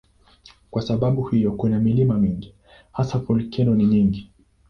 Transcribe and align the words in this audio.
Kwa 0.71 0.81
sababu 0.81 1.23
hiyo 1.23 1.51
kuna 1.51 1.79
milima 1.79 2.17
mingi, 2.17 2.55
hasa 2.91 3.17
volkeno 3.17 3.75
ni 3.75 3.85
nyingi. 3.87 4.31